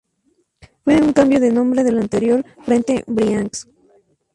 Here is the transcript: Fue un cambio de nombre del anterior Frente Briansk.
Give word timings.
Fue 0.83 0.99
un 0.99 1.13
cambio 1.13 1.39
de 1.39 1.51
nombre 1.51 1.83
del 1.83 1.99
anterior 1.99 2.43
Frente 2.63 3.03
Briansk. 3.05 3.67